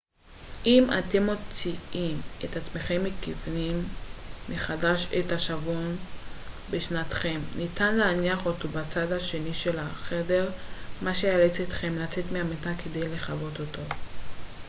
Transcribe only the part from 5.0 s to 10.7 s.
את השעון בשנתכם ניתן להניח אותו בצד השני של החדר